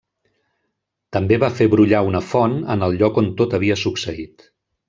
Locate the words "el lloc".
2.89-3.23